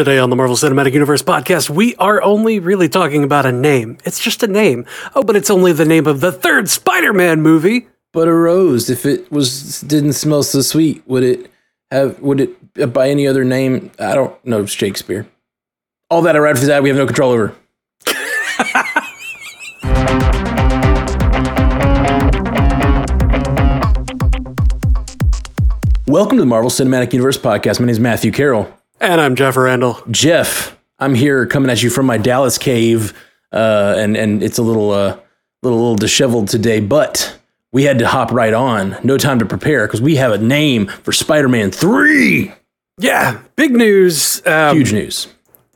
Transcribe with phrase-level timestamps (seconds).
[0.00, 3.98] Today on the Marvel Cinematic Universe podcast, we are only really talking about a name.
[4.06, 4.86] It's just a name.
[5.14, 7.86] Oh, but it's only the name of the third Spider Man movie.
[8.14, 11.50] But a rose, if it was didn't smell so sweet, would it
[11.90, 12.18] have?
[12.20, 13.90] Would it uh, by any other name?
[13.98, 15.28] I don't know Shakespeare.
[16.08, 17.54] All that I read for that we have no control over.
[26.06, 27.80] Welcome to the Marvel Cinematic Universe podcast.
[27.80, 28.79] My name is Matthew Carroll.
[29.00, 29.98] And I'm Jeff Randall.
[30.10, 33.14] Jeff, I'm here coming at you from my Dallas cave,
[33.50, 35.18] uh, and and it's a little uh,
[35.62, 37.38] little little disheveled today, but
[37.72, 38.98] we had to hop right on.
[39.02, 42.52] No time to prepare because we have a name for Spider-Man Three.
[42.98, 44.42] Yeah, big news.
[44.46, 45.28] Um, Huge news.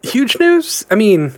[0.02, 0.84] Huge news.
[0.90, 1.32] I mean,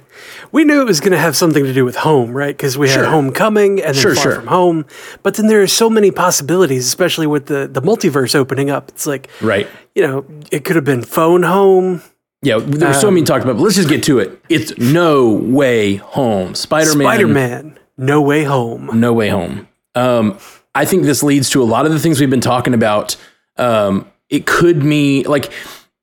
[0.53, 2.57] we knew it was going to have something to do with home, right?
[2.57, 3.05] Because we had Sure.
[3.07, 4.35] Homecoming and then Sure, Far sure.
[4.37, 4.87] From Home.
[5.23, 8.89] But then there are so many possibilities, especially with the the multiverse opening up.
[8.91, 9.69] It's like, Right.
[9.95, 12.03] you know, it could have been Phone Home.
[12.43, 14.39] Yeah, there was so many talked about, but let's just get to it.
[14.49, 16.55] It's No Way Home.
[16.55, 17.05] Spider-Man.
[17.07, 18.91] Spider Man, No Way Home.
[19.01, 19.67] No Way Home.
[19.95, 20.39] Um,
[20.75, 23.17] I think this leads to a lot of the things we've been talking about.
[23.57, 25.51] Um, it could mean like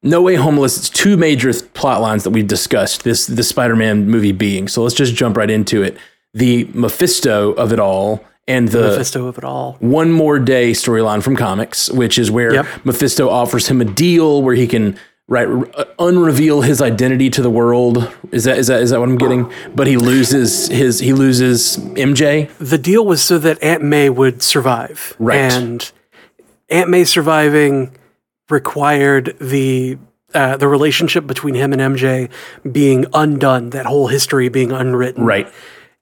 [0.04, 3.04] No Way Homeless, it's two major plot lines that we've discussed.
[3.04, 4.68] This the Spider-Man movie being.
[4.68, 5.98] So let's just jump right into it.
[6.34, 9.78] The Mephisto of it all, and the Mephisto of it all.
[9.80, 12.66] One More Day storyline from comics, which is where Yep.
[12.84, 14.98] Mephisto offers him a deal where he can
[15.30, 18.12] right uh, unreveal his identity to the world.
[18.32, 19.52] Is that is that is that what I'm getting?
[19.74, 22.50] But he loses his he loses MJ.
[22.58, 25.16] The deal was so that Aunt May would survive.
[25.20, 25.38] Right.
[25.38, 25.90] And
[26.70, 27.96] Aunt May surviving
[28.54, 29.98] required the
[30.34, 32.30] uh, the relationship between him and MJ
[32.72, 35.24] being undone, that whole history being unwritten.
[35.26, 35.52] Right.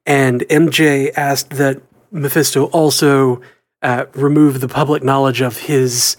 [0.06, 3.42] And MJ asked that Mephisto also
[3.82, 6.16] uh, remove the public knowledge of his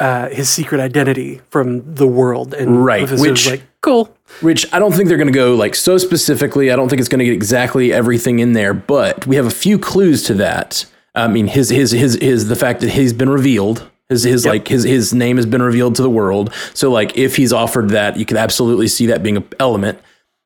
[0.00, 2.52] uh, his secret identity from the world.
[2.54, 4.16] And Right, which- like, cool.
[4.40, 6.72] Which I don't think they're going to go like so specifically.
[6.72, 9.50] I don't think it's going to get exactly everything in there, but we have a
[9.50, 10.86] few clues to that.
[11.14, 13.88] I mean, his his his his the fact that he's been revealed.
[14.08, 16.52] His his like his his name has been revealed to the world.
[16.74, 19.98] So like if he's offered that, you could absolutely see that being an element.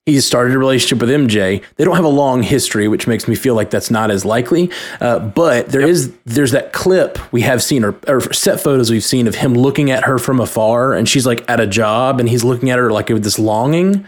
[0.06, 1.62] He's started a relationship with MJ.
[1.76, 4.70] They don't have a long history, which makes me feel like that's not as likely.
[5.00, 9.04] Uh, but there is there's that clip we have seen or, or set photos we've
[9.04, 12.28] seen of him looking at her from afar, and she's like at a job, and
[12.28, 14.06] he's looking at her like with this longing.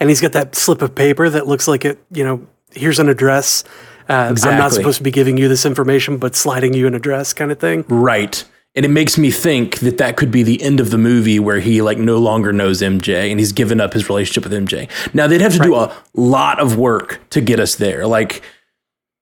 [0.00, 3.08] And he's got that slip of paper that looks like it, you know, here's an
[3.08, 3.64] address.
[4.08, 7.32] Uh, I'm not supposed to be giving you this information, but sliding you an address
[7.32, 7.84] kind of thing.
[7.88, 8.44] Right.
[8.74, 11.58] And it makes me think that that could be the end of the movie where
[11.58, 14.88] he like no longer knows MJ and he's given up his relationship with MJ.
[15.14, 18.06] Now they'd have to do a lot of work to get us there.
[18.06, 18.42] Like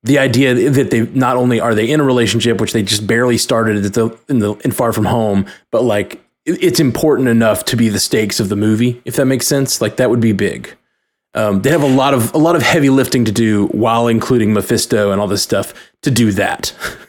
[0.02, 3.38] the idea that they not only are they in a relationship, which they just barely
[3.38, 7.76] started at the in the in Far From Home, but like it's important enough to
[7.76, 9.80] be the stakes of the movie, if that makes sense.
[9.80, 10.76] Like that would be big.
[11.36, 14.54] Um, they have a lot of a lot of heavy lifting to do while including
[14.54, 16.72] Mephisto and all this stuff to do that.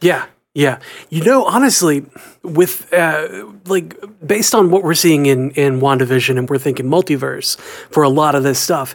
[0.00, 0.78] Yeah, yeah.
[1.10, 2.06] You know, honestly,
[2.44, 7.58] with uh, like based on what we're seeing in in Wandavision, and we're thinking multiverse
[7.90, 8.94] for a lot of this stuff.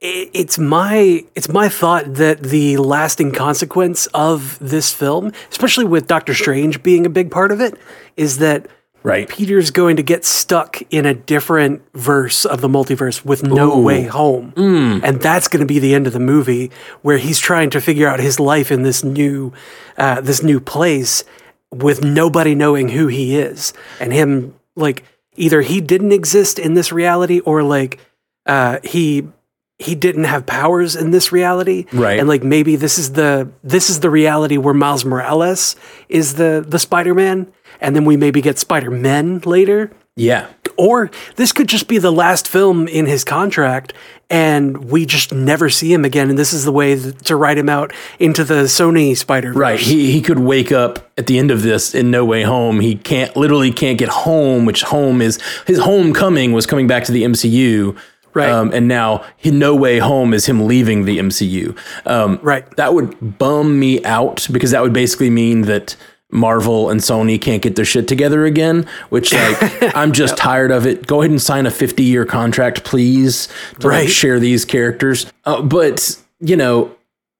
[0.00, 6.34] It's my it's my thought that the lasting consequence of this film, especially with Doctor
[6.34, 7.78] Strange being a big part of it,
[8.16, 8.66] is that
[9.04, 9.28] right.
[9.28, 14.02] Peter's going to get stuck in a different verse of the multiverse with no way
[14.04, 14.52] home.
[14.56, 16.70] And that's going to be the end of the movie
[17.02, 19.52] where he's trying to figure out his life in this new
[19.96, 21.22] uh, this new place
[21.70, 25.04] with nobody knowing who he is and him like
[25.36, 27.98] either he didn't exist in this reality or like
[28.46, 29.26] uh, he
[29.80, 32.20] he didn't have powers in this reality Right.
[32.20, 35.74] and like maybe this is the this is the reality where Miles Morales
[36.08, 37.52] is the the Spider-Man
[37.84, 40.46] and then we maybe get Spider-Men later Yeah.
[40.76, 43.92] or this could just be the last film in his contract
[44.30, 47.68] and we just never see him again and this is the way to write him
[47.68, 49.56] out into the Sony Spider-Verse.
[49.60, 49.78] Right.
[49.78, 52.80] He he could wake up at the end of this in No Way Home.
[52.80, 57.12] He can't literally can't get home, which home is his homecoming was coming back to
[57.12, 57.96] the MCU.
[58.32, 58.50] Right.
[58.50, 61.76] Um, and now No Way Home is him leaving the MCU.
[62.06, 62.64] Um, Right.
[62.76, 65.94] That would bum me out because that would basically mean that
[66.34, 70.86] Marvel and Sony can't get their shit together again, which like I'm just tired of
[70.86, 71.06] it.
[71.06, 73.48] Go ahead and sign a 50 year contract, please,
[73.80, 75.32] to like, share these characters.
[75.44, 76.94] Uh, but you know,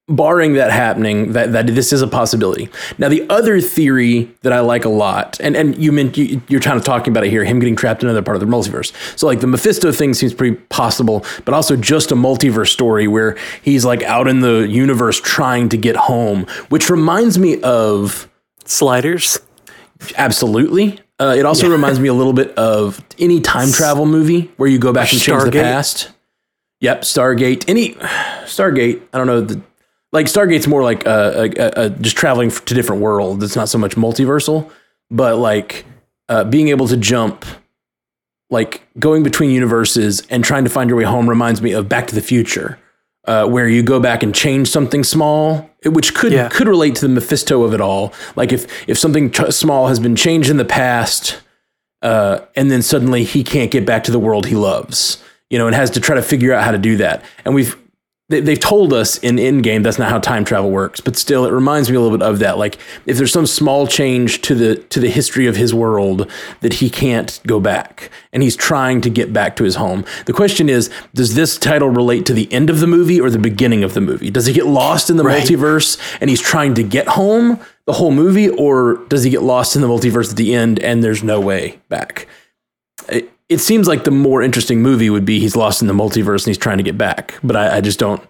[0.07, 2.69] barring that happening, that, that this is a possibility.
[2.99, 6.61] Now, the other theory that I like a lot, and, and you meant you, you're
[6.61, 8.93] kind of talking about it here, him getting trapped in another part of the multiverse.
[9.19, 13.37] So, like the Mephisto thing seems pretty possible, but also just a multiverse story where
[13.63, 18.29] he's like out in the universe trying to get home, which reminds me of
[18.65, 19.39] Sliders.
[20.17, 21.01] absolutely.
[21.21, 24.79] Uh, it also reminds me a little bit of any time travel movie where you
[24.79, 26.11] go back and change the past.
[26.81, 27.65] Yep, Stargate.
[27.69, 27.95] Any
[28.45, 29.01] Stargate.
[29.13, 29.41] I don't know.
[29.41, 29.63] The,
[30.13, 33.43] like Stargate's more like uh, uh, uh, just traveling to different worlds.
[33.43, 34.71] It's not so much multiversal,
[35.11, 35.85] but like
[36.29, 37.45] uh, being able to jump,
[38.51, 42.07] like going between universes and trying to find your way home reminds me of Back
[42.09, 42.79] to the Future,
[43.27, 46.49] uh, where you go back and change something small, which could Yeah.
[46.49, 48.13] could relate to the Mephisto of it all.
[48.37, 51.39] Like if if something small has been changed in the past,
[52.03, 55.67] uh, and then suddenly he can't get back to the world he loves, you know,
[55.67, 57.23] and has to try to figure out how to do that.
[57.45, 57.77] And we've
[58.35, 61.53] they, they've told us in Endgame that's not how time travel works, but still, it
[61.53, 62.59] reminds me a little bit of that.
[62.59, 66.75] Like if there's some small change to the to the history of his world that
[66.75, 70.05] he can't go back, and he's trying to get back to his home.
[70.27, 73.39] The question is, does this title relate to the end of the movie or the
[73.39, 74.31] beginning of the movie?
[74.31, 75.43] Does he get lost in the Right.
[75.43, 79.77] multiverse and he's trying to get home the whole movie, or does he get lost
[79.77, 82.27] in the multiverse at the end and there's no way back?
[83.09, 86.41] It, it seems like the more interesting movie would be he's lost in the multiverse
[86.41, 88.23] and he's trying to get back, but I, I just don't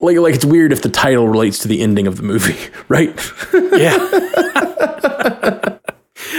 [0.00, 2.58] like like it's weird if the title relates to the ending of the movie,
[2.88, 3.08] right?
[3.52, 3.96] Yeah.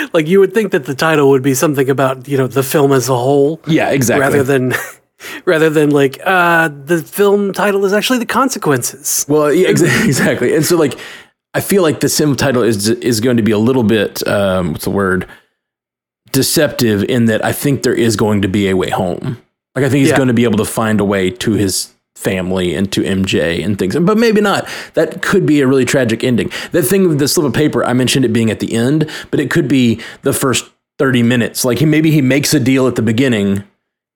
[0.14, 2.92] like you would think that the title would be something about, you know, the film
[2.92, 4.22] as a whole yeah, exactly.
[4.22, 4.74] rather than
[5.46, 9.26] rather than like uh the film title is actually the consequences.
[9.28, 10.56] Well, yeah, exa- exactly.
[10.56, 11.00] And so, like,
[11.56, 14.74] I feel like the sim title is is going to be a little bit um,
[14.74, 15.28] what's the word
[16.36, 19.38] deceptive in that I think there is going to be a way home.
[19.76, 20.18] Like, I think he's Yeah.
[20.18, 23.78] going to be able to find a way to his family and to MJ and
[23.78, 24.68] things, but maybe not.
[24.94, 26.50] That could be a really tragic ending.
[26.72, 29.40] That thing with the slip of paper, I mentioned it being at the end, but
[29.40, 30.66] it could be the first
[30.98, 31.66] thirty minutes.
[31.66, 33.64] Like, he maybe he makes a deal at the beginning.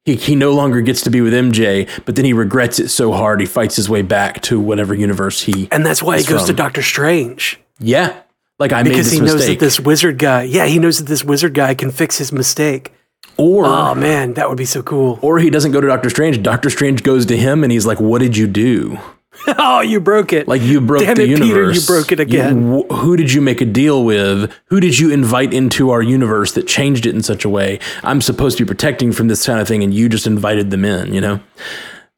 [0.05, 3.11] He, he no longer gets to be with MJ, but then he regrets it so
[3.11, 6.45] hard he fights his way back to whatever universe he And that's why he goes
[6.45, 7.59] to Doctor Strange.
[7.79, 8.21] yeah.
[8.59, 11.23] Like I made Because he knows that this wizard guy, yeah, he knows that this
[11.23, 12.91] wizard guy can fix his mistake.
[13.37, 15.17] or Oh man, that would be so cool.
[15.21, 16.41] or he doesn't go to Doctor Strange.
[16.43, 18.99] Doctor Strange goes to him and he's like, "What did you do?
[19.57, 20.49] oh, you broke it.
[20.49, 21.47] Like you broke Damn the it, universe.
[21.47, 22.67] Peter, you broke it again.
[22.73, 24.51] You- wh- who did you make a deal with?
[24.65, 27.79] Who did you invite into our universe that changed it in such a way?
[28.03, 30.83] I'm supposed to be protecting from this kind of thing, and you just invited them
[30.83, 31.13] in.
[31.13, 31.39] You know?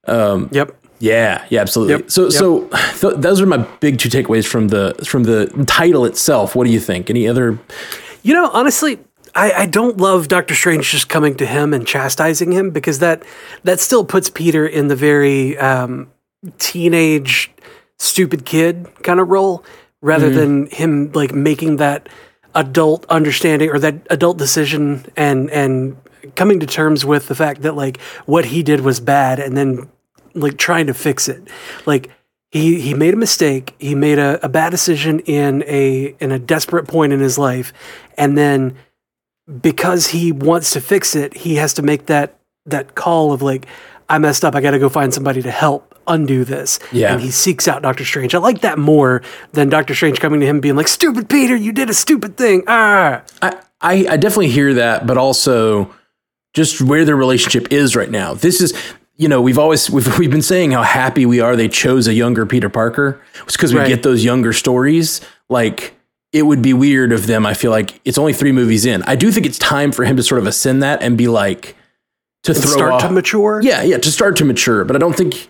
[0.07, 0.75] Um, yep.
[1.01, 1.95] Yeah, yeah, absolutely.
[1.95, 2.31] Yep, So, yep.
[2.31, 2.67] so
[3.09, 6.55] th- those are my big two takeaways from the from the title itself.
[6.55, 7.09] What do you think?
[7.09, 7.57] Any other?
[8.23, 8.99] You know, honestly,
[9.33, 13.23] I, I don't love Doctor Strange just coming to him and chastising him because that
[13.63, 16.11] that still puts Peter in the very um,
[16.59, 17.51] teenage
[17.97, 19.63] stupid kid kind of role
[20.01, 22.09] rather than him like making that
[22.55, 25.95] adult understanding or that adult decision and and
[26.35, 29.87] coming to terms with the fact that like what he did was bad and then
[30.33, 31.47] like trying to fix it.
[31.85, 32.09] Like
[32.51, 33.75] he he made a mistake.
[33.79, 37.73] He made a, a bad decision in a in a desperate point in his life.
[38.17, 38.75] And then
[39.61, 43.65] because he wants to fix it he has to make that that call of like
[44.07, 44.55] i messed up.
[44.55, 46.79] I gotta go find somebody to help undo this.
[46.91, 47.13] Yeah.
[47.13, 48.35] and he seeks out dr strange.
[48.35, 49.21] I like that more
[49.53, 52.63] than dr strange coming to him being like stupid peter you did a stupid thing.
[52.67, 53.23] Ah.
[53.41, 55.93] I, I I definitely hear that, but also
[56.53, 58.33] just where their relationship is right now.
[58.33, 58.73] This is,
[59.21, 62.13] you know, we've always we've we've been saying how happy we are they chose a
[62.13, 63.21] younger Peter Parker.
[63.43, 63.87] It's because we Right.
[63.87, 65.21] get those younger stories.
[65.47, 65.93] Like
[66.33, 67.45] it would be weird of them.
[67.45, 69.03] I feel like it's only three movies in.
[69.03, 71.75] I do think it's time for him to sort of ascend that and be like
[72.43, 74.83] to throw start off, to mature yeah, yeah, to start to mature.
[74.85, 75.47] But I don't think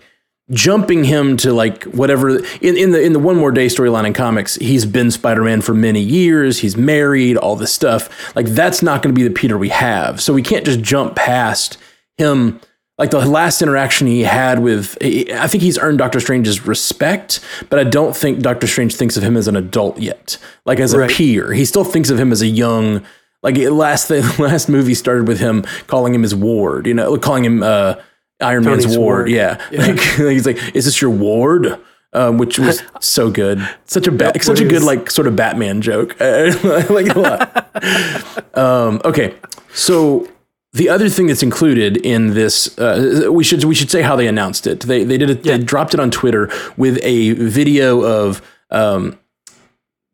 [0.50, 2.28] jumping him to like whatever
[2.60, 5.72] in, in the in the one more day storyline in comics, he's been Spider-Man for
[5.72, 8.34] many years, he's married, all this stuff.
[8.36, 10.20] Like that's not going to be the Peter we have.
[10.20, 11.78] So we can't just jump past
[12.18, 12.60] him
[12.98, 17.78] like the last interaction he had with I think he's earned Doctor Strange's respect, but
[17.78, 20.36] I don't think Doctor Strange thinks of him as an adult yet.
[20.66, 21.10] Like as a Right.
[21.10, 21.52] peer.
[21.52, 23.02] He still thinks of him as a young
[23.42, 27.44] like last the last movie started with him calling him his ward, you know, calling
[27.44, 27.94] him uh
[28.40, 28.98] Iron Man's ward.
[28.98, 29.30] ward.
[29.30, 29.60] Yeah.
[29.70, 31.78] Like, he's like, is this your ward?
[32.14, 33.66] Um, which was so good.
[33.86, 36.14] Such a ba- such a good like sort of Batman joke.
[36.20, 36.50] I
[36.90, 38.56] like it a lot.
[38.58, 39.34] um, okay,
[39.72, 40.28] so
[40.72, 44.26] the other thing that's included in this, uh, we should we should say how they
[44.26, 44.80] announced it.
[44.80, 45.44] They they did it.
[45.44, 45.56] Yeah.
[45.56, 48.42] They dropped it on Twitter with a video of.
[48.70, 49.18] Um,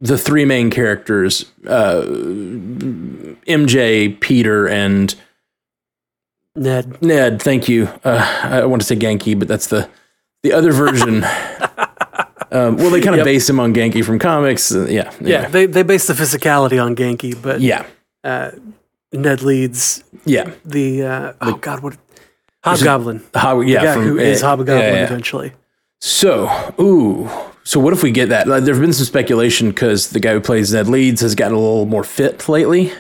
[0.01, 2.03] the three main characters, uh,
[3.47, 5.13] MJ, Peter, and
[6.55, 7.89] ned Ned, thank you.
[8.05, 9.89] Uh, I want to say Ganke, but that's the
[10.43, 11.25] the other version.
[12.53, 13.25] um, well, they kind of Yep.
[13.25, 14.73] base him on Ganke from comics.
[14.73, 15.51] Uh, yeah, yeah anyway.
[15.51, 17.85] they, they base the physicality on Ganke but yeah,
[19.13, 20.51] ned Leeds yeah.
[20.65, 21.97] the uh, oh god what
[22.65, 25.05] hobgoblin How, yeah, the guy from, who is uh, hobgoblin yeah, yeah.
[25.05, 25.53] eventually
[26.01, 26.49] So,
[26.81, 27.29] ooh,
[27.65, 28.47] so what if we get that?
[28.47, 31.61] Like, there's been some speculation because the guy who plays Ned Leeds has gotten a
[31.61, 32.93] little more fit lately.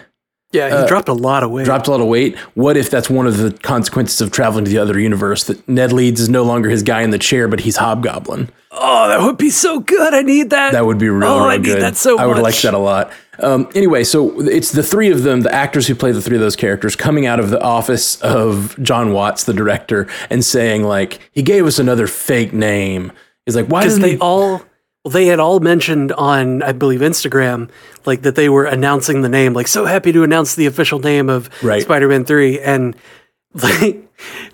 [0.50, 1.65] Yeah, he dropped a lot of weight.
[1.65, 2.37] dropped a lot of weight.
[2.55, 5.45] What if that's one of the consequences of traveling to the other universe?
[5.45, 8.49] That Ned Leeds is no longer his guy in the chair, but he's Hobgoblin.
[8.73, 10.12] oh, that would be so good.
[10.15, 10.73] I need that.
[10.73, 11.83] That would be real, Oh, real I need good.
[11.83, 12.43] that so I would much.
[12.43, 13.12] like that a lot.
[13.40, 16.40] Um, anyway, so it's the three of them, the actors who play the three of
[16.40, 21.21] those characters, coming out of the office of John Watts, the director, and saying like,
[21.33, 23.12] he gave us another fake name.
[23.47, 24.18] He's like, why because they he?
[24.18, 24.62] all
[25.04, 27.71] well, they had all mentioned on I believe Instagram
[28.04, 31.30] like that they were announcing the name like so happy to announce the official name
[31.30, 31.80] of Right.
[31.80, 32.97] Spider-Man 3 and
[33.54, 34.04] like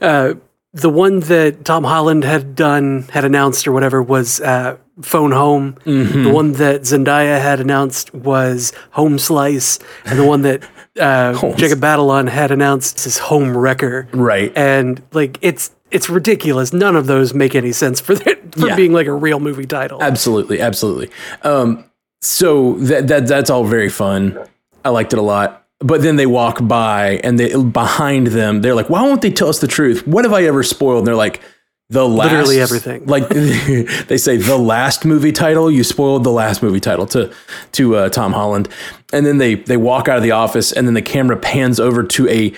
[0.01, 0.35] uh
[0.75, 5.75] the one that Tom Holland had done had announced or whatever was uh Phone Home.
[5.87, 6.23] Mm-hmm.
[6.25, 10.63] The one that Zendaya had announced was Home Slice and the one that
[11.01, 14.07] uh, Jacob Batalon had announced is Home Wrecker.
[14.13, 14.53] Right.
[14.57, 16.73] And like it's it's ridiculous.
[16.73, 18.77] None of those make any sense for that, for Yeah.
[18.77, 20.03] being like a real movie title.
[20.03, 21.11] Absolutely, absolutely.
[21.43, 21.85] Um,
[22.21, 24.39] so that that that's all very fun.
[24.85, 25.64] I liked it a lot.
[25.85, 29.49] But then they walk by and they behind them, they're like, "Why won't they tell
[29.49, 30.07] us the truth?
[30.07, 31.43] What have I ever spoiled?" And they're like,
[31.91, 33.05] "The last, Literally everything.
[33.15, 33.29] Like
[34.09, 35.71] they say, the last movie title.
[35.71, 37.33] You spoiled the last movie title to
[37.73, 38.69] to uh, Tom Holland."
[39.13, 42.03] And then they they walk out of the office, and then the camera pans over
[42.03, 42.55] to a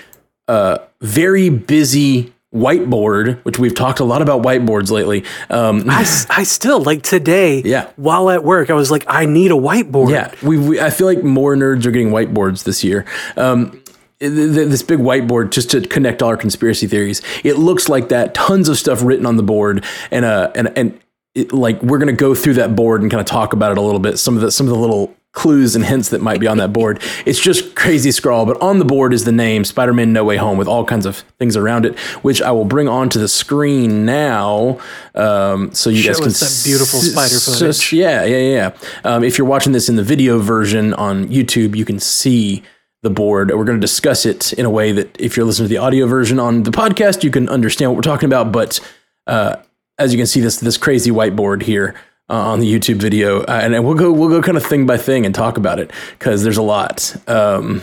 [0.49, 5.25] uh, very busy whiteboard, which we've talked a lot about whiteboards lately.
[5.51, 7.63] Um, I, I still like today.
[7.63, 7.91] Yeah.
[7.97, 10.11] While at work, I was like, I need a whiteboard.
[10.11, 13.05] Yeah, we, we I feel like more nerds are getting whiteboards this year.
[13.37, 13.83] Um,
[14.21, 17.23] th- th- this big whiteboard just to connect all our conspiracy theories.
[17.45, 18.35] It looks like that.
[18.35, 21.01] Tons of stuff written on the board, and uh, and and
[21.35, 23.83] it, like we're gonna go through that board and kind of talk about it a
[23.83, 24.19] little bit.
[24.19, 26.73] Some of the some of the little clues and hints that might be on that
[26.73, 27.00] board.
[27.25, 30.59] It's just crazy scrawl, but on the board is the name Spider-Man No Way Home
[30.59, 34.81] with all kinds of things around it, which I will bring onto the screen now,
[35.14, 37.93] um, so you Show guys can us that beautiful s- spider s- footage.
[37.93, 38.71] yeah, yeah, yeah.
[39.05, 42.62] Um, if you're watching this in the video version on YouTube, you can see
[43.02, 43.50] the board.
[43.55, 46.07] We're going to discuss it in a way that if you're listening to the audio
[46.07, 48.50] version on the podcast, you can understand what we're talking about.
[48.52, 48.81] But
[49.26, 49.57] uh,
[49.99, 51.95] as you can see, this this crazy whiteboard here
[52.28, 54.97] uh, on the YouTube video, uh, and, we'll go we'll go kind of thing by
[54.97, 57.14] thing and talk about it because there's a lot.
[57.28, 57.83] Um,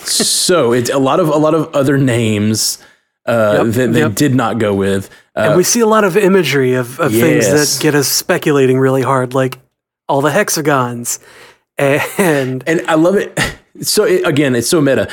[0.00, 2.78] so it's a lot of a lot of other names
[3.26, 4.14] uh, Yep, that they yep.
[4.14, 5.10] did not go with.
[5.34, 8.78] Uh, And we see a lot of imagery of, of things that get us speculating
[8.78, 9.58] really hard, like
[10.08, 11.18] all the hexagons.
[11.78, 13.38] And and I love it.
[13.82, 15.06] So it, again, it's so meta.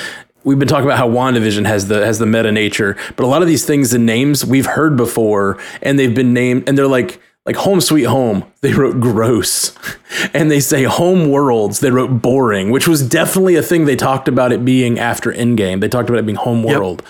[0.46, 3.42] We've been talking about how WandaVision has the has the meta nature, but a lot
[3.42, 7.20] of these things and names we've heard before, and they've been named, and they're like
[7.46, 8.46] like Home Sweet Home.
[8.64, 9.76] They wrote gross,
[10.34, 11.82] and they say Home Worlds.
[11.82, 15.82] They wrote boring, which was definitely a thing they talked about it being after Endgame.
[15.82, 17.04] They talked about it being Home World.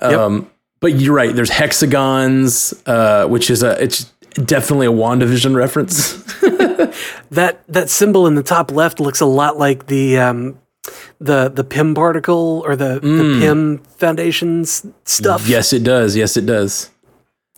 [0.00, 0.12] Yep.
[0.12, 1.34] Um, but you're right.
[1.34, 4.04] There's hexagons, uh, which is a it's
[4.34, 6.12] definitely a WandaVision reference.
[7.30, 10.56] that that symbol in the top left looks a lot like the um,
[11.18, 15.48] the the Pym particle or the, the Pym Foundation's stuff.
[15.48, 16.14] yes, it does.
[16.14, 16.90] Yes, it does.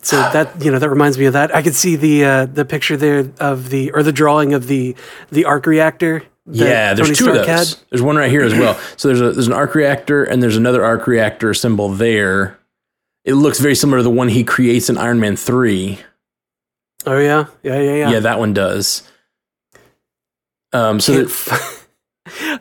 [0.01, 1.53] So that you know that reminds me of that.
[1.53, 4.95] I could see the uh, the picture there of the or the drawing of the
[5.29, 6.23] the arc reactor.
[6.45, 7.73] Yeah, there's Tony two Stark of those.
[7.73, 7.79] had.
[7.89, 8.79] There's one right here as well.
[8.95, 12.57] So there's a there's an arc reactor and there's another arc reactor symbol there.
[13.25, 15.99] It looks very similar to the one he creates in Iron Man three.
[17.05, 18.09] Oh yeah, yeah, yeah, yeah.
[18.11, 19.03] Yeah, that one does.
[20.71, 21.77] Um, so that,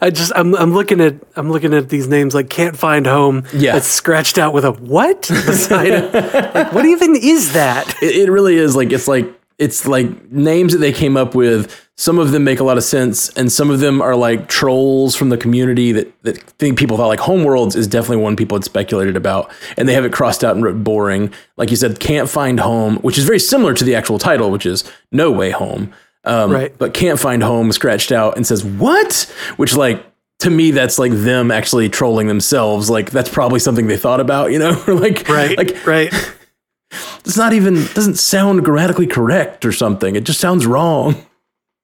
[0.01, 3.45] I just I'm I'm looking at I'm looking at these names like can't find home.
[3.53, 3.77] Yeah.
[3.77, 6.15] it's scratched out with a what beside it.
[6.55, 7.89] Like, what even is that?
[8.03, 9.27] it, it really is like it's like
[9.59, 11.85] it's like names that they came up with.
[11.97, 15.17] Some of them make a lot of sense, and some of them are like trolls
[15.17, 18.63] from the community that, that think people thought like Homeworlds is definitely one people had
[18.63, 21.33] speculated about, and they have it crossed out and wrote boring.
[21.57, 24.65] Like you said, can't find home, which is very similar to the actual title, which
[24.65, 25.93] is No Way Home.
[26.29, 26.77] Um, Right.
[26.77, 29.33] But can't find home scratched out and says what?
[29.57, 30.05] Which like
[30.41, 32.89] to me that's like them actually trolling themselves.
[32.91, 34.81] Like that's probably something they thought about, you know?
[34.87, 36.13] Or like Right, like right.
[37.25, 40.15] it's not even doesn't sound grammatically correct or something.
[40.17, 41.27] It just sounds wrong.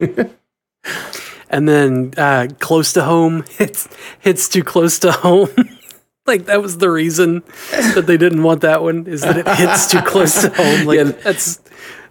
[1.50, 3.88] And then uh, close to home hits
[4.20, 5.48] hits too close to home.
[6.26, 7.42] like that was the reason
[7.94, 10.84] that they didn't want that one is that it hits too close to home.
[10.86, 11.04] Like Yeah.
[11.04, 11.60] that's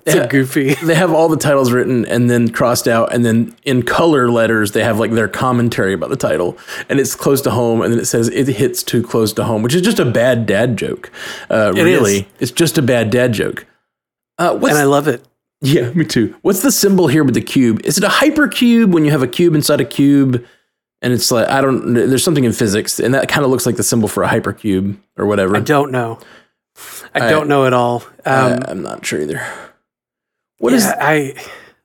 [0.05, 0.73] it's goofy.
[0.73, 4.71] They have all the titles written and then crossed out, and then in color letters
[4.73, 6.57] they have like their commentary about the title,
[6.89, 9.63] and it's close to home, and then it says it hits too close to home,
[9.63, 11.11] which is just a bad dad joke.
[11.49, 12.25] Uh, It really, is.
[12.39, 13.65] it's just a bad dad joke.
[14.37, 15.23] Uh, And I love it.
[15.61, 16.35] yeah, me too.
[16.41, 17.79] What's the symbol here with the cube?
[17.85, 20.45] Is it a hypercube when you have a cube inside a cube?
[21.01, 21.93] And it's like I don't.
[21.93, 24.97] There's something in physics, and that kind of looks like the symbol for a hypercube
[25.17, 25.55] or whatever.
[25.57, 26.19] I don't know.
[27.13, 28.03] I don't know at all.
[28.25, 29.45] Um, I, am not sure either.
[30.63, 30.85] What is?
[30.85, 31.35] yeah, I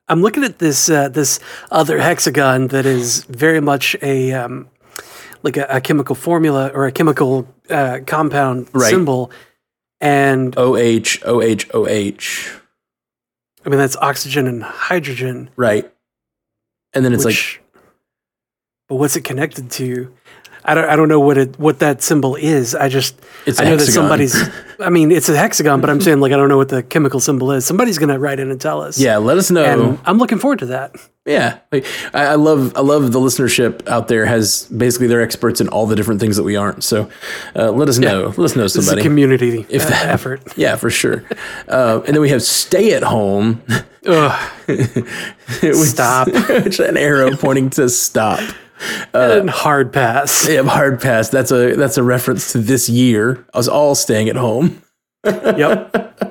[0.09, 1.41] I'm looking at this uh, this
[1.73, 4.69] other hexagon that is very much a um,
[5.43, 8.89] like a, a chemical formula or a chemical uh, compound Right.
[8.89, 9.33] symbol,
[10.01, 12.55] and O H O H O H.
[13.67, 15.51] I mean that's oxygen and hydrogen.
[15.57, 15.93] Right.
[16.95, 17.61] And then it's like
[18.89, 20.15] but what's it connected to?
[20.69, 20.85] I don't.
[20.91, 22.75] I don't know what it what that symbol is.
[22.75, 23.17] I just.
[23.47, 24.37] It's I know that somebody's.
[24.81, 27.21] I mean, it's a hexagon, but I'm saying like I don't know what the chemical
[27.21, 27.65] symbol is.
[27.65, 28.99] Somebody's gonna write in and tell us.
[28.99, 29.65] yeah, let us know.
[29.65, 30.95] And I'm looking forward to that.
[31.25, 31.85] Yeah, like,
[32.15, 35.87] I, I love I love the listenership out there has basically they're experts in all
[35.87, 36.85] the different things that we aren't.
[36.85, 37.11] So
[37.57, 38.27] uh, let us know.
[38.29, 39.03] Let us know This is a somebody.
[39.03, 40.43] community If uh, that- effort.
[40.57, 41.25] yeah, for sure.
[41.67, 43.63] Uh, and then we have stay at home.
[44.07, 46.29] Ugh, which- Stop.
[46.29, 48.41] an arrow pointing to stop.
[49.15, 50.49] Uh, and hard pass.
[50.51, 51.29] Yeah, hard pass.
[51.31, 53.45] That's a that's a reference to this year.
[53.55, 54.83] I was all staying at home.
[55.25, 55.95] Yep.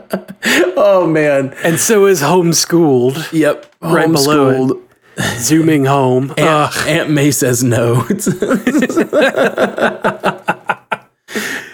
[0.80, 1.54] Oh man.
[1.63, 3.66] And so is homeschooled, Yep.
[3.82, 4.77] Right below it.
[5.39, 6.34] Zooming home.
[6.38, 8.06] Aunt, Aunt May says no.
[8.10, 8.27] It's-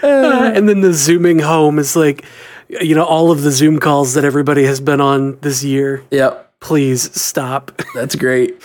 [0.01, 2.25] uh, and then the zooming home is like,
[2.70, 6.03] you know, all of the Zoom calls that everybody has been on this year.
[6.12, 6.39] yep.
[6.60, 7.74] Please stop.
[7.94, 8.56] That's great.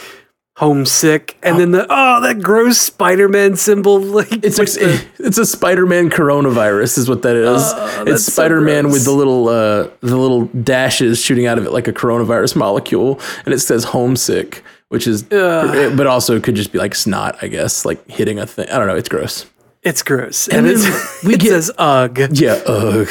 [0.59, 1.39] Homesick.
[1.43, 4.01] And then the, oh, that gross Spider Man symbol.
[4.19, 7.63] Like, It's a, the- it's a Spider-Man coronavirus is what that is.
[7.65, 8.93] Oh, it's Spider-Man gross.
[8.95, 13.21] with the little uh, the little dashes shooting out of it like a coronavirus molecule,
[13.45, 17.85] and it says homesick, which is but also could just be like snot, I guess,
[17.85, 18.69] like hitting a thing.
[18.71, 18.97] I don't know.
[18.97, 19.47] It's gross.
[19.85, 20.49] it's gross.
[20.49, 22.19] And, then it's, we it get- says ugh.
[22.33, 22.61] Yeah.
[22.67, 23.09] Ugh.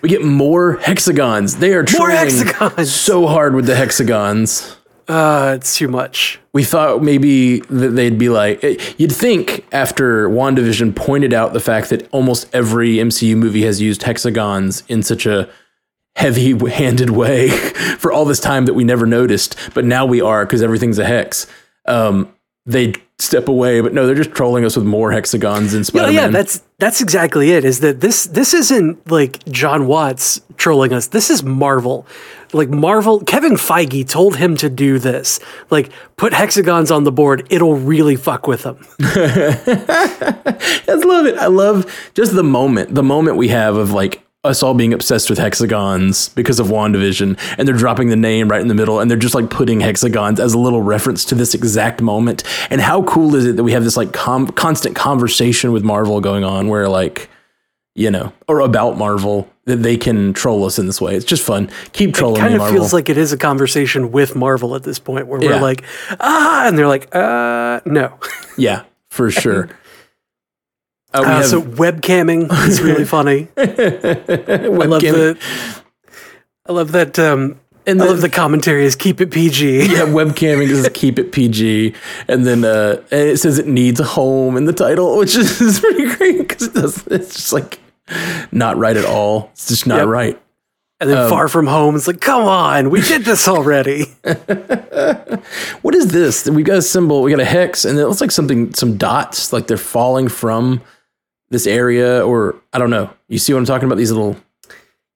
[0.00, 1.56] We get more hexagons.
[1.56, 2.90] They are More trying hexagons.
[2.94, 4.76] so hard with the hexagons.
[5.08, 6.38] Uh, it's too much.
[6.52, 11.60] we thought maybe that they'd be like eh, you'd think after WandaVision pointed out the
[11.60, 15.48] fact that almost every MCU movie has used hexagons in such a
[16.16, 17.48] heavy-handed way
[17.98, 21.04] for all this time that we never noticed, but now we are because everything's a
[21.04, 21.46] hex.
[21.86, 22.34] Um,
[22.66, 26.14] they'd step away, but no, they're just trolling us with more hexagons in Yeah, Spider-Man.
[26.14, 27.64] yeah, that's that's exactly it.
[27.64, 31.08] Is that this this isn't like John Watts trolling us.
[31.08, 32.06] This is Marvel.
[32.52, 35.40] Like Marvel, Kevin Feige told him to do this.
[35.70, 37.46] Like put hexagons on the board.
[37.50, 38.78] It'll really fuck with them.
[39.00, 41.36] I love it.
[41.38, 45.28] I love just the moment, the moment we have of like us all being obsessed
[45.28, 49.10] with hexagons because of WandaVision, and they're dropping the name right in the middle, and
[49.10, 52.44] they're just like putting hexagons as a little reference to this exact moment.
[52.70, 56.20] And how cool is it that we have this like com- constant conversation with Marvel
[56.20, 57.28] going on where like,
[57.96, 61.16] you know, or about Marvel that they can troll us in this way.
[61.16, 61.68] It's just fun.
[61.92, 62.78] Keep trolling Kind me, of Marvel.
[62.78, 65.56] feels like it is a conversation with Marvel at this point, where Yeah.
[65.56, 65.82] we're like,
[66.20, 68.14] ah, and they're like, uh, no.
[68.56, 69.68] yeah, for sure.
[71.14, 73.48] Uh, we Uh, have so webcamming is really funny.
[73.56, 75.38] I love the.
[76.68, 77.18] I love that.
[77.18, 79.86] Um, And I love the commentary is keep it PG.
[79.86, 81.94] yeah, webcamming is keep it PG,
[82.28, 85.58] and then uh, and it says it needs a home in the title, which is,
[85.62, 86.68] is pretty great because
[87.06, 87.12] it.
[87.12, 87.80] It's just like
[88.52, 89.48] not right at all.
[89.54, 90.08] It's just not Yep.
[90.08, 90.42] right.
[91.00, 94.04] And Um, then Far From Home, it's like, come on, we did this already.
[95.82, 96.46] What is this?
[96.48, 97.22] We've got a symbol.
[97.22, 100.82] We got a hex, and it looks like something, some dots, like they're falling from
[101.50, 103.10] this area, or I don't know.
[103.28, 103.98] You see what I'm talking about?
[103.98, 104.36] These little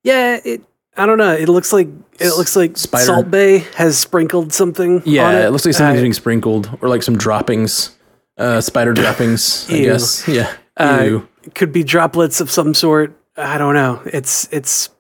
[0.03, 0.63] yeah, it.
[0.97, 1.33] I don't know.
[1.33, 1.89] It looks like
[2.21, 5.03] it looks like Spider- Salt Bae has sprinkled something.
[5.07, 5.27] yeah.
[5.29, 5.45] on It.
[5.47, 7.97] it, looks like something's Uh, getting sprinkled, or like some droppings,
[8.37, 9.67] uh, spider droppings.
[9.71, 9.85] I Ew.
[9.85, 10.29] guess.
[10.29, 10.53] Yeah.
[10.77, 11.21] uh,
[11.55, 13.17] could be droplets of some sort.
[13.37, 14.03] I don't know.
[14.05, 14.91] It's it's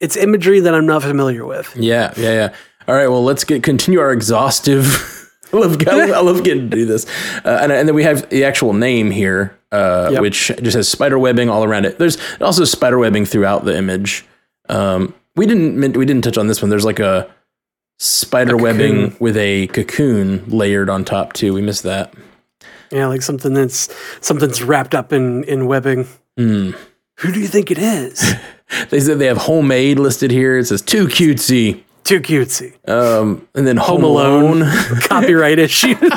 [0.00, 1.74] it's imagery that I'm not familiar with.
[1.74, 2.54] Yeah, yeah, yeah.
[2.88, 4.84] All right, well, let's get continue our exhaustive.
[5.52, 7.06] I love, I love, I love getting to do this,
[7.44, 10.20] uh, and, and then we have the actual name here, uh, Yep.
[10.22, 11.98] which just has spider webbing all around it.
[11.98, 14.24] There's also spider webbing throughout the image.
[14.68, 16.68] Um, we didn't we didn't touch on this one.
[16.70, 17.30] There's like a
[17.98, 21.54] spider webbing with a cocoon layered on top too.
[21.54, 22.12] We missed that.
[22.90, 23.88] Yeah, like something that's
[24.20, 26.06] something's wrapped up in in webbing.
[26.36, 26.72] Hmm.
[27.20, 28.34] Who do you think it is?
[28.90, 30.58] They said they have homemade listed here.
[30.58, 32.72] It says too cutesy, Too cutesy.
[32.88, 34.62] um, and then Home, Home Alone.
[34.62, 35.00] Alone.
[35.02, 35.96] Copyright issues.
[36.02, 36.08] oh,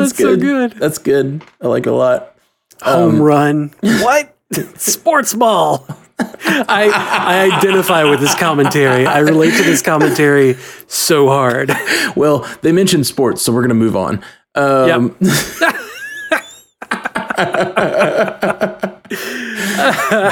[0.00, 0.72] that's, so good.
[0.72, 1.42] That's good.
[1.60, 2.34] I like it a lot.
[2.82, 3.74] Home run.
[3.82, 4.34] What?
[4.76, 5.86] Sports ball.
[6.18, 9.04] I I identify with this commentary.
[9.04, 10.54] I relate to this commentary
[10.86, 11.70] so hard.
[12.16, 14.24] Well, they mentioned sports, so we're going to move on.
[14.54, 15.14] Um,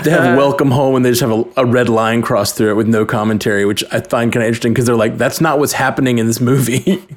[0.05, 2.75] they have welcome home and they just have a, a red line crossed through it
[2.75, 5.73] with no commentary, which I find kind of interesting because they're like, that's not what's
[5.73, 7.05] happening in this movie.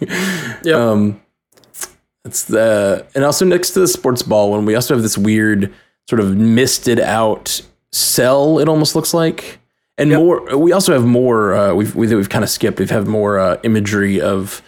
[0.62, 0.76] Yep.
[0.76, 1.22] Um,
[2.26, 5.74] it's the and also next to the sports ball one, we also have this weird
[6.10, 7.62] sort of misted out
[7.94, 8.60] cell.
[8.60, 9.60] It almost looks like,
[9.98, 10.58] and more.
[10.58, 11.56] We also have more.
[11.56, 12.78] Uh, we've we, we've kind of skipped.
[12.78, 14.62] We've had more uh, imagery of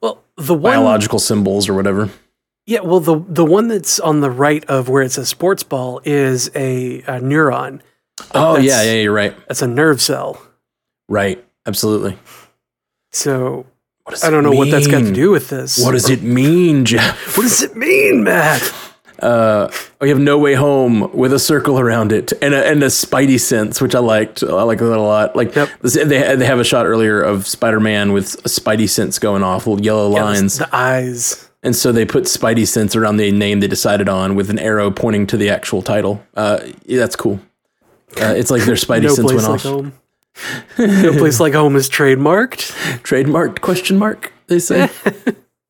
[0.00, 2.10] well, the one biological symbols or whatever.
[2.66, 6.00] Yeah, well, the the one that's on the right of where it says sports ball
[6.04, 7.80] is a, a neuron.
[8.34, 9.34] Oh that's- yeah, yeah, you're right.
[9.48, 10.40] That's a nerve cell.
[11.08, 12.16] Right, absolutely.
[13.12, 13.66] So
[14.04, 15.82] What I don't know what that's got to do with this.
[15.82, 17.18] What does it mean, Jeff?
[17.36, 18.72] What does it mean, Matt?
[19.20, 22.86] Uh, we have No Way Home with a circle around it and a, and a
[22.88, 24.42] Spidey sense, which I liked.
[24.42, 25.36] I like that a lot.
[25.36, 25.68] Like Yep.
[25.82, 29.66] they they have a shot earlier of Spider Man with a Spidey sense going off,
[29.66, 31.48] little yellow Yeah, lines, the eyes.
[31.64, 34.90] And so they put Spidey sense around the name they decided on with an arrow
[34.92, 36.24] pointing to the actual title.
[36.36, 37.40] Uh, yeah, that's cool.
[38.20, 39.62] Uh, it's like their Spidey No sense place went like off.
[39.62, 39.92] home.
[40.78, 42.70] no place like home is trademarked.
[43.02, 44.32] Trademarked question mark?
[44.46, 44.90] They say.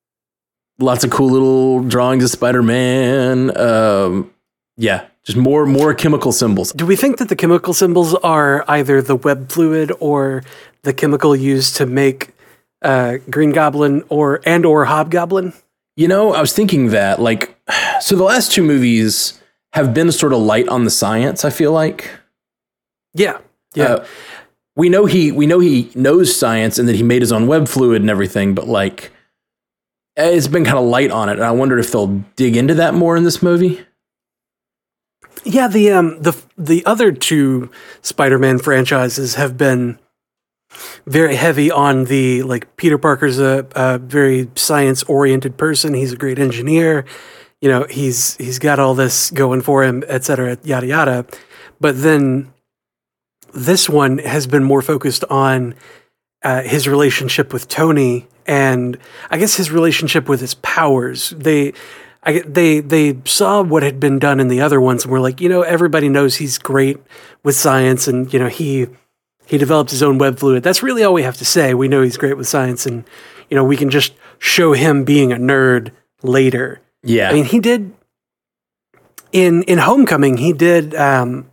[0.80, 3.56] Lots of cool little drawings of Spider Man.
[3.56, 4.32] Um,
[4.76, 6.72] yeah, just more more chemical symbols.
[6.72, 10.42] Do we think that the chemical symbols are either the web fluid or
[10.82, 12.30] the chemical used to make
[12.82, 15.52] uh, Green Goblin or and or Hobgoblin?
[15.96, 17.56] You know, I was thinking that, like,
[18.00, 19.40] so the last two movies
[19.72, 21.44] have been sort of light on the science.
[21.44, 22.10] I feel like,
[23.14, 23.38] Yeah,
[23.74, 23.84] yeah.
[23.84, 24.06] Uh,
[24.76, 27.68] we know he we know he knows science and that he made his own web
[27.68, 29.12] fluid and everything, but like,
[30.16, 31.34] it's been kind of light on it.
[31.34, 33.84] And I wondered if they'll dig into that more in this movie.
[35.44, 37.70] Yeah, the um the the other two
[38.02, 39.98] Spider-Man franchises have been
[41.06, 45.94] very heavy on the like Peter Parker's a, a very science-oriented person.
[45.94, 47.04] He's a great engineer.
[47.60, 51.26] You know, he's he's got all this going for him, et cetera, yada yada.
[51.80, 52.52] But then
[53.52, 55.74] this one has been more focused on
[56.42, 58.98] uh, his relationship with Tony and
[59.30, 61.30] I guess his relationship with his powers.
[61.30, 61.72] They,
[62.22, 65.40] I, they, they saw what had been done in the other ones and were like,
[65.40, 66.98] you know, everybody knows he's great
[67.42, 68.88] with science, and you know he
[69.46, 70.62] he developed his own web fluid.
[70.62, 71.74] That's really all we have to say.
[71.74, 73.04] We know he's great with science, and
[73.50, 75.90] you know we can just show him being a nerd
[76.22, 76.80] later.
[77.02, 77.92] Yeah, I mean, he did
[79.32, 80.38] in in Homecoming.
[80.38, 81.50] He did um,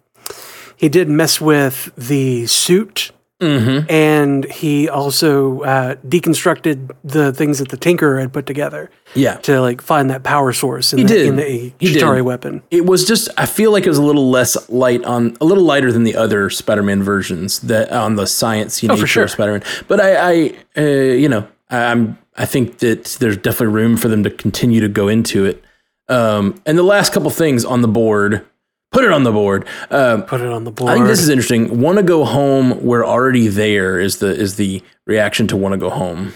[0.75, 3.89] he did mess with the suit, mm-hmm.
[3.91, 9.35] and he also uh, deconstructed the things that the Tinkerer had put together yeah.
[9.37, 11.27] to like find that power source in He the did.
[11.27, 12.21] in the He Chitauri did.
[12.21, 12.63] weapon.
[12.71, 15.63] It was just I feel like it was a little less light on a little
[15.65, 19.23] lighter than the other Spider-Man versions that on the science nature Oh, sure.
[19.25, 19.63] of Spider-Man.
[19.87, 24.07] But I, I uh, you know, I- I'm I think that there's definitely room for
[24.07, 25.63] them to continue to go into it.
[26.07, 28.45] Um, and the last couple things on the board,
[28.91, 29.65] put it on the board.
[29.89, 30.91] Um, Put it on the board.
[30.91, 31.79] I think this is interesting.
[31.81, 32.83] Want to go home?
[32.83, 33.99] We're already there.
[33.99, 36.33] Is the is the reaction to want to go home?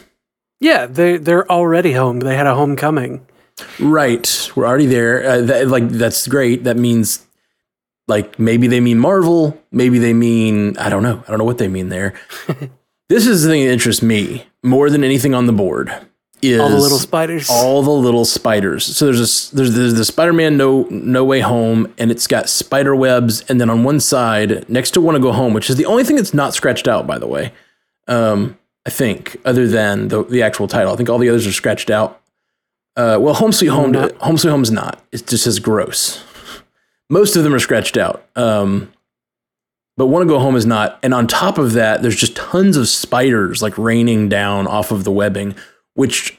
[0.60, 2.20] yeah, they they're already home.
[2.22, 3.26] They had a homecoming.
[3.80, 5.24] Right, we're already there.
[5.26, 6.64] Uh, that, like that's great.
[6.66, 7.26] That means
[8.08, 11.24] like maybe they mean Marvel, maybe they mean I don't know.
[11.26, 12.14] I don't know what they mean there.
[13.10, 15.94] this is the thing that interests me more than anything on the board.
[16.54, 17.50] Is All the little spiders.
[17.50, 18.86] all the little spiders.
[18.86, 19.18] So there's
[19.52, 23.60] a there's, there's the Spider-Man No No Way Home, and it's got spider webs, and
[23.60, 26.16] then on one side next to Want to Go Home, which is the only thing
[26.16, 27.52] that's not scratched out, by the way.
[28.08, 31.52] Um, I think other than the the actual title, I think all the others are
[31.52, 32.22] scratched out.
[32.96, 35.02] Uh, well, Home Sweet Home, Not- Home Sweet Home's not.
[35.12, 36.24] It just says gross.
[37.10, 38.26] Most of them are scratched out.
[38.36, 38.92] Um,
[39.98, 41.00] but Want to Go Home is not.
[41.04, 45.04] And on top of that, there's just tons of spiders like raining down off of
[45.04, 45.56] the webbing,
[45.96, 46.38] which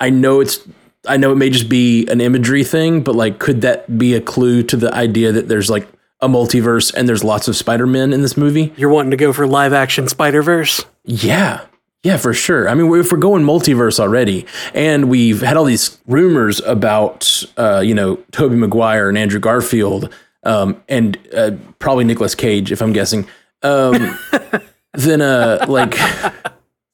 [0.00, 0.60] I know it's.
[1.08, 4.20] I know it may just be an imagery thing, but like, could that be a
[4.20, 5.88] clue to the idea that there's like
[6.20, 8.72] a multiverse and there's lots of Spider Men in this movie?
[8.76, 10.84] You're wanting to go for live action Spider Verse?
[11.04, 11.66] Yeah.
[12.04, 12.68] Yeah, for sure.
[12.68, 17.78] I mean, if we're going multiverse already, and we've had all these rumors about, uh,
[17.78, 22.92] you know, Tobey Maguire and Andrew Garfield, um, and uh, probably Nicolas Cage, if I'm
[22.92, 23.28] guessing,
[23.62, 24.18] um,
[24.94, 25.96] then, uh, like,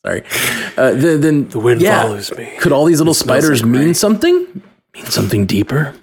[0.05, 0.23] sorry,
[0.77, 2.53] uh, then, then The wind yeah, follows me.
[2.61, 3.95] Could all these little spiders like mean rain.
[3.95, 4.63] something?
[4.95, 5.95] Mean something deeper?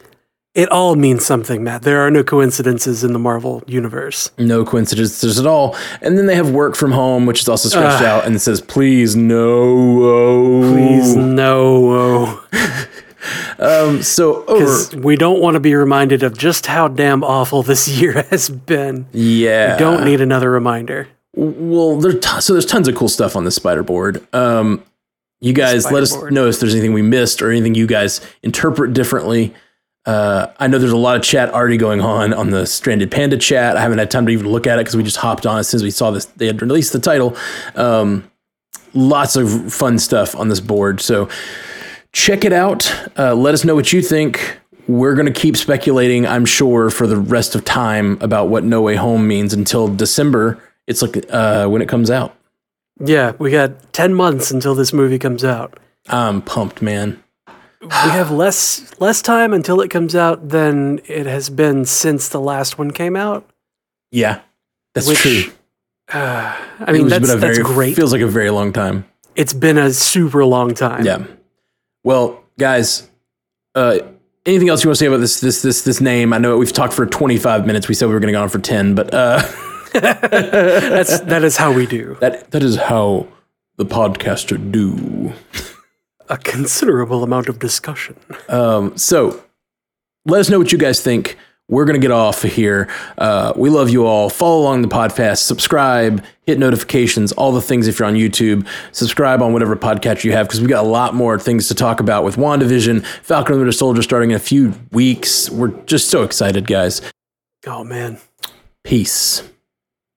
[0.53, 1.81] It all means something, Matt.
[1.81, 4.31] There are no coincidences in the Marvel universe.
[4.37, 5.75] No coincidences at all.
[6.01, 8.07] And then they have work from home, which is also scratched Ugh.
[8.07, 12.41] out, and it says, "Please no." Please, no.
[13.57, 14.65] Um, so over.
[14.65, 18.49] 'Cause we don't want to be reminded of just how damn awful this year has
[18.49, 19.07] been.
[19.13, 19.73] Yeah.
[19.73, 21.07] We Don't need another reminder.
[21.35, 24.25] Well, there's t- so there's tons of cool stuff on the spider board.
[24.33, 24.83] Um,
[25.41, 26.33] you guys let us board.
[26.33, 29.53] know if there's anything we missed or anything you guys interpret differently.
[30.05, 33.37] Uh, I know there's a lot of chat already going on on the Stranded Panda
[33.37, 33.75] chat.
[33.75, 35.67] I haven't had time to even look at it because we just hopped on as
[35.67, 36.25] soon as we saw this.
[36.25, 37.35] They had released the title.
[37.75, 38.29] Um,
[38.93, 41.01] lots of fun stuff on this board.
[41.01, 41.27] So
[42.11, 42.93] check it out.
[43.17, 44.59] Uh, let us know what you think.
[44.87, 48.83] We're going to keep speculating, I'm sure, for the rest of time about what No
[48.83, 50.61] Way Home means until December.
[50.87, 52.35] It's like uh, when it comes out.
[52.99, 55.79] Yeah, we got 10 months until this movie comes out.
[56.07, 57.21] I'm pumped, man.
[57.81, 62.39] we have less less time until it comes out than it has been since the
[62.39, 63.49] last one came out.
[64.11, 64.41] Yeah,
[64.93, 65.43] that's Which, true.
[66.09, 66.55] I
[66.91, 67.95] mean, that's, that's very great.
[67.95, 69.05] feels like a very long time.
[69.35, 71.03] it's been a super long time.
[71.03, 71.25] Yeah.
[72.03, 73.09] Well, guys,
[73.73, 73.99] uh,
[74.45, 76.31] anything else you want to say about this this this this name?
[76.33, 77.87] I know we've talked for 25 minutes.
[77.87, 79.41] We said we were going to go on for 10, but uh,
[80.01, 82.17] That's that is how we do.
[82.21, 83.27] that that is how
[83.77, 85.33] the podcaster do.
[86.29, 88.15] A considerable amount of discussion.
[88.49, 89.43] Um, So,
[90.25, 91.37] let us know what you guys think.
[91.67, 92.87] We're going to get off of here.
[93.17, 94.29] Uh, we love you all.
[94.29, 98.67] Follow along the podcast, subscribe, hit notifications, all the things if you're on YouTube.
[98.91, 101.99] Subscribe on whatever podcast you have because we got a lot more things to talk
[101.99, 105.49] about with WandaVision, Falcon and the Winter Soldier starting in a few weeks.
[105.49, 107.01] We're just so excited, guys.
[107.65, 108.19] Oh man.
[108.83, 109.41] Peace.